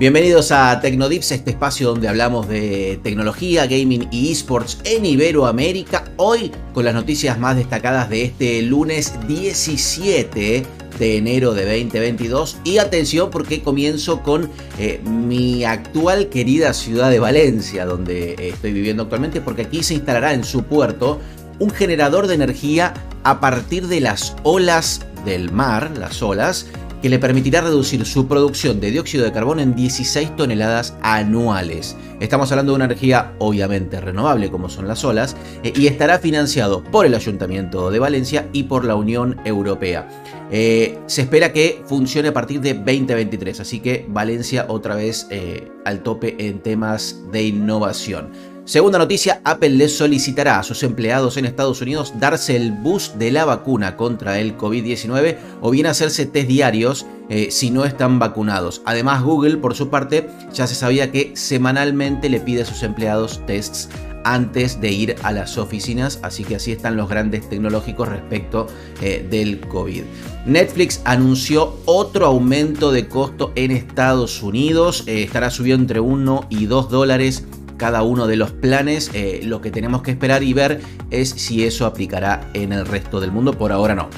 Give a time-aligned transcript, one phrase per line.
[0.00, 6.04] Bienvenidos a Tecnodips, este espacio donde hablamos de tecnología, gaming y esports en Iberoamérica.
[6.16, 10.62] Hoy con las noticias más destacadas de este lunes 17
[10.98, 12.56] de enero de 2022.
[12.64, 14.48] Y atención porque comienzo con
[14.78, 20.32] eh, mi actual querida ciudad de Valencia, donde estoy viviendo actualmente, porque aquí se instalará
[20.32, 21.20] en su puerto
[21.58, 26.68] un generador de energía a partir de las olas del mar, las olas,
[27.02, 31.96] que le permitirá reducir su producción de dióxido de carbono en 16 toneladas anuales.
[32.20, 36.84] Estamos hablando de una energía obviamente renovable como son las olas eh, y estará financiado
[36.84, 40.08] por el Ayuntamiento de Valencia y por la Unión Europea.
[40.52, 45.70] Eh, se espera que funcione a partir de 2023, así que Valencia otra vez eh,
[45.84, 48.30] al tope en temas de innovación.
[48.70, 53.32] Segunda noticia, Apple les solicitará a sus empleados en Estados Unidos darse el boost de
[53.32, 58.80] la vacuna contra el COVID-19 o bien hacerse test diarios eh, si no están vacunados.
[58.84, 63.44] Además, Google, por su parte, ya se sabía que semanalmente le pide a sus empleados
[63.44, 63.88] tests
[64.22, 68.68] antes de ir a las oficinas, así que así están los grandes tecnológicos respecto
[69.02, 70.04] eh, del COVID.
[70.46, 76.66] Netflix anunció otro aumento de costo en Estados Unidos, eh, estará subiendo entre 1 y
[76.66, 77.44] 2 dólares
[77.80, 79.10] cada uno de los planes.
[79.14, 83.20] Eh, lo que tenemos que esperar y ver es si eso aplicará en el resto
[83.20, 83.54] del mundo.
[83.54, 84.10] Por ahora no.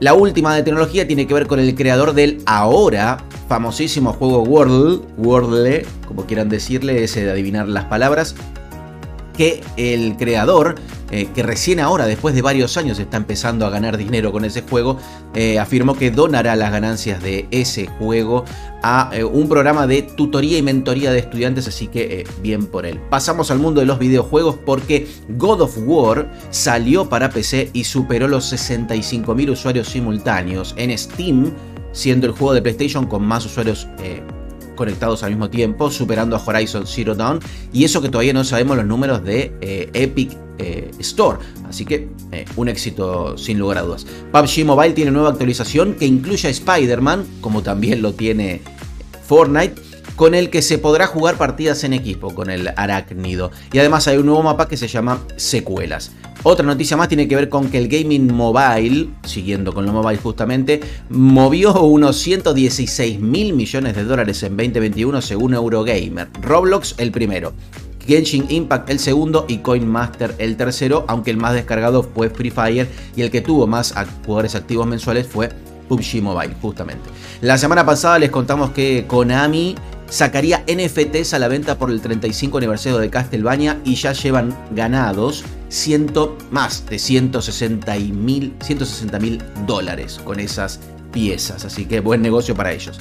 [0.00, 5.00] La última de tecnología tiene que ver con el creador del ahora famosísimo juego Wordle,
[5.18, 8.34] Wordle, como quieran decirle, ese de adivinar las palabras,
[9.36, 10.76] que el creador
[11.10, 14.62] eh, que recién ahora, después de varios años, está empezando a ganar dinero con ese
[14.62, 14.96] juego,
[15.34, 18.44] eh, afirmó que donará las ganancias de ese juego
[18.82, 23.00] a eh, un programa de tutoría y mentoría de estudiantes, así que bien por él.
[23.10, 28.28] Pasamos al mundo de los videojuegos porque God of War salió para PC y superó
[28.28, 31.52] los 65.000 usuarios simultáneos en Steam,
[31.92, 33.88] siendo el juego de PlayStation con más usuarios
[34.80, 37.38] conectados al mismo tiempo, superando a Horizon Zero Dawn.
[37.70, 39.52] Y eso que todavía no sabemos los números de
[39.92, 41.38] Epic eh, Store.
[41.68, 44.06] Así que eh, un éxito sin lugar a dudas.
[44.30, 48.60] PUBG Mobile tiene nueva actualización que incluye a Spider-Man, como también lo tiene
[49.26, 49.80] Fortnite
[50.16, 53.50] con el que se podrá jugar partidas en equipo con el arácnido.
[53.72, 56.12] Y además hay un nuevo mapa que se llama Secuelas.
[56.42, 60.16] Otra noticia más tiene que ver con que el gaming mobile, siguiendo con lo mobile
[60.16, 60.80] justamente,
[61.10, 66.28] movió unos 116 mil millones de dólares en 2021 según Eurogamer.
[66.40, 67.52] Roblox el primero.
[68.06, 72.50] Genshin Impact el segundo y Coin Master el tercero, aunque el más descargado fue Free
[72.50, 75.50] Fire y el que tuvo más jugadores activos mensuales fue
[75.90, 77.10] PUBG Mobile, justamente.
[77.42, 79.74] La semana pasada les contamos que Konami
[80.08, 85.44] sacaría NFTs a la venta por el 35 aniversario de Castlevania y ya llevan ganados
[85.70, 87.94] ciento, más de 160
[89.18, 90.80] mil dólares con esas
[91.12, 92.98] piezas, así que buen negocio para ellos.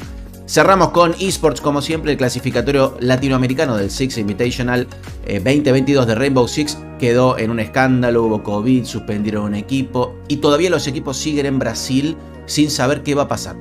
[0.47, 4.87] Cerramos con esports, como siempre, el clasificatorio latinoamericano del Six Invitational
[5.27, 10.37] 2022 eh, de Rainbow Six quedó en un escándalo, hubo COVID, suspendieron un equipo y
[10.37, 13.57] todavía los equipos siguen en Brasil sin saber qué va a pasar.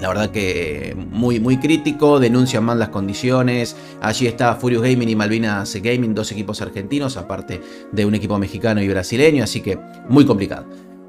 [0.00, 3.76] La verdad que muy, muy crítico, denuncian mal las condiciones.
[4.00, 7.60] Allí está Furious Gaming y Malvinas Gaming, dos equipos argentinos, aparte
[7.92, 9.78] de un equipo mexicano y brasileño, así que
[10.08, 10.64] muy complicado.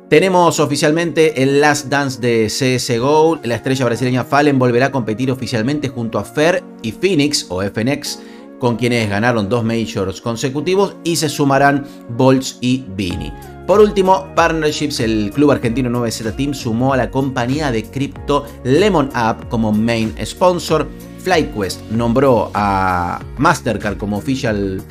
[0.10, 3.40] Tenemos oficialmente el Last Dance de CSGO.
[3.44, 8.20] La estrella brasileña Fallen volverá a competir oficialmente junto a Fer y Phoenix o FNX,
[8.62, 13.34] con quienes ganaron dos majors consecutivos y se sumarán Bolts y Vini.
[13.66, 19.10] Por último, Partnerships, el club argentino 9Z Team sumó a la compañía de cripto Lemon
[19.14, 20.88] App como main sponsor.
[21.24, 24.82] FlightQuest nombró a Mastercard como official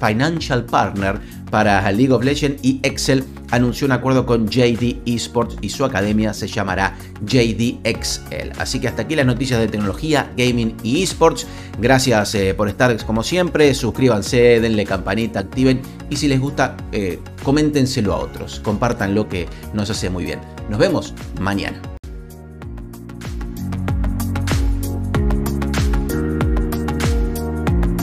[0.00, 1.18] financial partner
[1.50, 6.34] para League of Legends y Excel anunció un acuerdo con JD Esports y su academia
[6.34, 8.58] se llamará JDXL.
[8.58, 11.46] Así que hasta aquí las noticias de tecnología, gaming y esports.
[11.78, 13.72] Gracias eh, por estar como siempre.
[13.74, 15.80] Suscríbanse, denle campanita, activen
[16.10, 18.60] y si les gusta, eh, coméntenselo a otros.
[18.60, 20.40] Compartan lo que nos hace muy bien.
[20.68, 21.93] Nos vemos mañana.